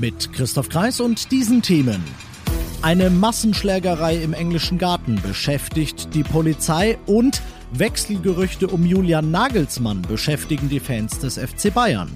[0.00, 2.04] Mit Christoph Kreis und diesen Themen.
[2.82, 10.78] Eine Massenschlägerei im englischen Garten beschäftigt die Polizei und Wechselgerüchte um Julian Nagelsmann beschäftigen die
[10.78, 12.10] Fans des FC Bayern.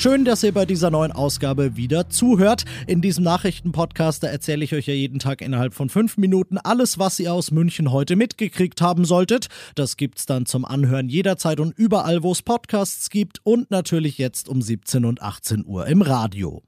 [0.00, 2.64] Schön, dass ihr bei dieser neuen Ausgabe wieder zuhört.
[2.86, 7.20] In diesem Nachrichtenpodcast erzähle ich euch ja jeden Tag innerhalb von fünf Minuten alles, was
[7.20, 9.48] ihr aus München heute mitgekriegt haben solltet.
[9.74, 14.48] Das gibt's dann zum Anhören jederzeit und überall, wo es Podcasts gibt und natürlich jetzt
[14.48, 16.62] um 17 und 18 Uhr im Radio.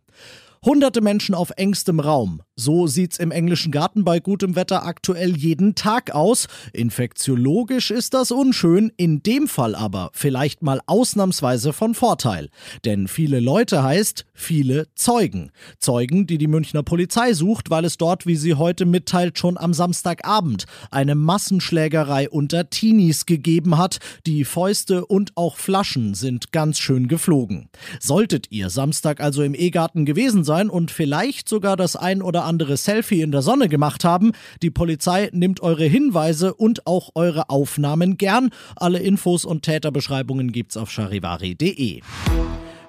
[0.63, 2.43] Hunderte Menschen auf engstem Raum.
[2.55, 6.49] So sieht's im englischen Garten bei gutem Wetter aktuell jeden Tag aus.
[6.75, 12.51] Infektiologisch ist das unschön, in dem Fall aber vielleicht mal ausnahmsweise von Vorteil.
[12.85, 15.51] Denn viele Leute heißt viele Zeugen.
[15.79, 19.73] Zeugen, die die Münchner Polizei sucht, weil es dort, wie sie heute mitteilt, schon am
[19.73, 23.99] Samstagabend eine Massenschlägerei unter Teenies gegeben hat.
[24.27, 27.71] Die Fäuste und auch Flaschen sind ganz schön geflogen.
[27.99, 32.52] Solltet ihr Samstag also im E-Garten gewesen sein, und vielleicht sogar das ein oder andere
[32.85, 34.33] Selfie in der Sonne gemacht haben.
[34.63, 38.51] Die Polizei nimmt eure Hinweise und auch eure Aufnahmen gern.
[38.77, 42.01] Alle Infos und Täterbeschreibungen gibt's auf charivari.de.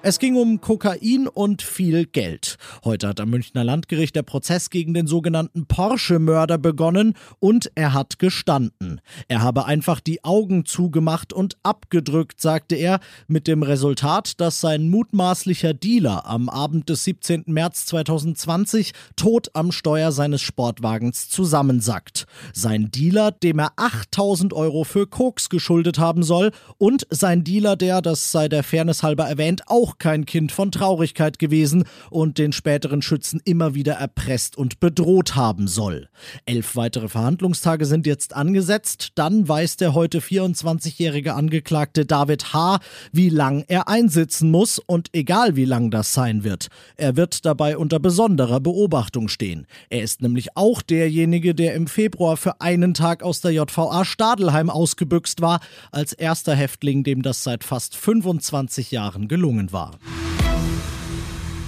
[0.06, 2.58] Es ging um Kokain und viel Geld.
[2.84, 8.18] Heute hat am Münchner Landgericht der Prozess gegen den sogenannten Porsche-Mörder begonnen und er hat
[8.18, 9.00] gestanden.
[9.28, 14.90] Er habe einfach die Augen zugemacht und abgedrückt, sagte er, mit dem Resultat, dass sein
[14.90, 17.44] mutmaßlicher Dealer am Abend des 17.
[17.46, 22.26] März 2020 tot am Steuer seines Sportwagens zusammensackt.
[22.52, 28.02] Sein Dealer, dem er 8000 Euro für Koks geschuldet haben soll und sein Dealer, der,
[28.02, 33.02] das sei der Fairness halber erwähnt, auch kein Kind von Traurigkeit gewesen und den späteren
[33.02, 36.08] Schützen immer wieder erpresst und bedroht haben soll.
[36.46, 39.12] Elf weitere Verhandlungstage sind jetzt angesetzt.
[39.14, 42.80] Dann weiß der heute 24-jährige Angeklagte David H.,
[43.12, 46.68] wie lang er einsitzen muss und egal wie lang das sein wird.
[46.96, 49.66] Er wird dabei unter besonderer Beobachtung stehen.
[49.90, 54.70] Er ist nämlich auch derjenige, der im Februar für einen Tag aus der JVA Stadelheim
[54.70, 55.60] ausgebüxt war,
[55.92, 59.98] als erster Häftling, dem das seit fast 25 Jahren gelungen war war.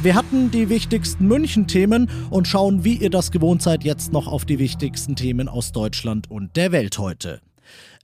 [0.02, 4.44] Wir hatten die wichtigsten München-Themen und schauen, wie ihr das gewohnt seid, jetzt noch auf
[4.44, 7.40] die wichtigsten Themen aus Deutschland und der Welt heute.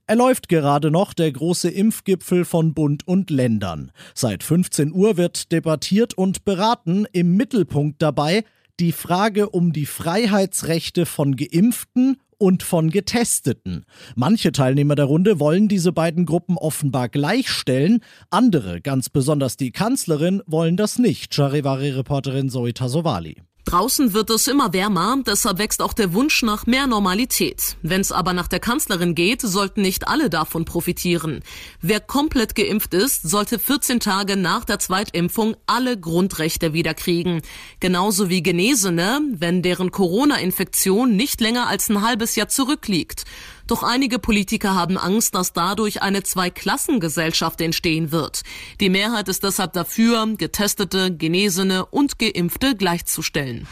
[0.08, 3.92] Er läuft gerade noch, der große Impfgipfel von Bund und Ländern.
[4.14, 8.44] Seit 15 Uhr wird debattiert und beraten, im Mittelpunkt dabei
[8.80, 13.84] die Frage um die Freiheitsrechte von Geimpften und von Getesteten.
[14.16, 18.00] Manche Teilnehmer der Runde wollen diese beiden Gruppen offenbar gleichstellen,
[18.30, 23.42] andere, ganz besonders die Kanzlerin, wollen das nicht, Charivari-Reporterin Zoe Tasovali.
[23.64, 27.76] Draußen wird es immer wärmer, deshalb wächst auch der Wunsch nach mehr Normalität.
[27.82, 31.42] Wenn es aber nach der Kanzlerin geht, sollten nicht alle davon profitieren.
[31.80, 37.40] Wer komplett geimpft ist, sollte 14 Tage nach der Zweitimpfung alle Grundrechte wiederkriegen.
[37.78, 43.24] Genauso wie Genesene, wenn deren Corona-Infektion nicht länger als ein halbes Jahr zurückliegt.
[43.66, 48.42] Doch einige Politiker haben Angst, dass dadurch eine Zweiklassengesellschaft entstehen wird.
[48.80, 53.66] Die Mehrheit ist deshalb dafür, Getestete, Genesene und Geimpfte gleichzustellen.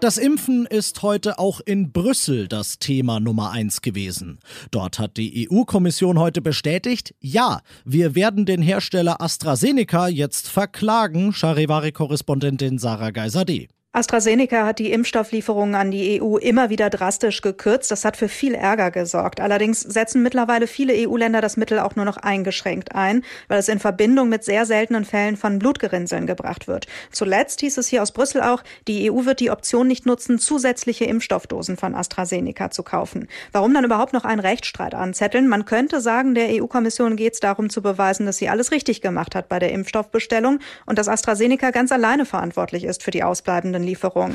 [0.00, 4.40] Das Impfen ist heute auch in Brüssel das Thema Nummer eins gewesen.
[4.70, 12.78] Dort hat die EU-Kommission heute bestätigt, ja, wir werden den Hersteller AstraZeneca jetzt verklagen, Charivari-Korrespondentin
[12.78, 13.68] Sarah Geiser-D.
[13.96, 17.90] AstraZeneca hat die Impfstofflieferungen an die EU immer wieder drastisch gekürzt.
[17.90, 19.40] Das hat für viel Ärger gesorgt.
[19.40, 23.78] Allerdings setzen mittlerweile viele EU-Länder das Mittel auch nur noch eingeschränkt ein, weil es in
[23.78, 26.86] Verbindung mit sehr seltenen Fällen von Blutgerinnseln gebracht wird.
[27.10, 31.06] Zuletzt hieß es hier aus Brüssel auch, die EU wird die Option nicht nutzen, zusätzliche
[31.06, 33.28] Impfstoffdosen von AstraZeneca zu kaufen.
[33.52, 35.48] Warum dann überhaupt noch einen Rechtsstreit anzetteln?
[35.48, 39.34] Man könnte sagen, der EU-Kommission geht es darum zu beweisen, dass sie alles richtig gemacht
[39.34, 44.34] hat bei der Impfstoffbestellung und dass AstraZeneca ganz alleine verantwortlich ist für die ausbleibenden Lieferung.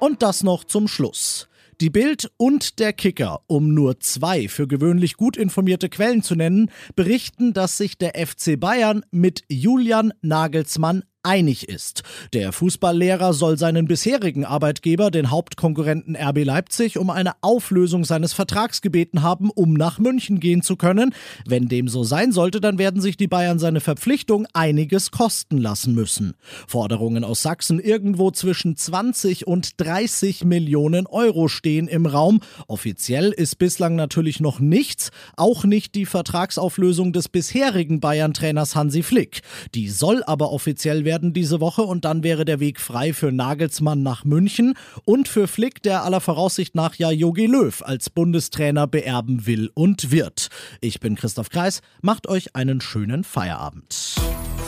[0.00, 1.48] Und das noch zum Schluss.
[1.80, 6.72] Die Bild und der Kicker, um nur zwei für gewöhnlich gut informierte Quellen zu nennen,
[6.96, 12.02] berichten, dass sich der FC Bayern mit Julian Nagelsmann einig ist.
[12.32, 18.80] Der Fußballlehrer soll seinen bisherigen Arbeitgeber, den Hauptkonkurrenten RB Leipzig, um eine Auflösung seines Vertrags
[18.80, 21.14] gebeten haben, um nach München gehen zu können.
[21.46, 25.94] Wenn dem so sein sollte, dann werden sich die Bayern seine Verpflichtung einiges kosten lassen
[25.94, 26.32] müssen.
[26.66, 32.40] Forderungen aus Sachsen irgendwo zwischen 20 und 30 Millionen Euro stehen im Raum.
[32.68, 39.42] Offiziell ist bislang natürlich noch nichts, auch nicht die Vertragsauflösung des bisherigen Bayern-Trainers Hansi Flick.
[39.74, 44.04] Die soll aber offiziell werden diese Woche und dann wäre der Weg frei für Nagelsmann
[44.04, 44.74] nach München
[45.04, 50.12] und für Flick, der aller Voraussicht nach ja Jogi Löw als Bundestrainer beerben will und
[50.12, 50.46] wird.
[50.80, 54.14] Ich bin Christoph Kreis, macht euch einen schönen Feierabend.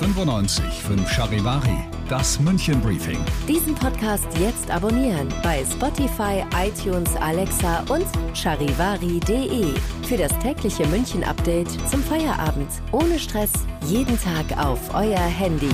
[0.01, 3.21] 95 5 Charivari, das München Briefing.
[3.47, 9.67] Diesen Podcast jetzt abonnieren bei Spotify, iTunes, Alexa und charivari.de.
[10.09, 12.71] Für das tägliche München Update zum Feierabend.
[12.91, 13.53] Ohne Stress,
[13.87, 15.71] jeden Tag auf euer Handy.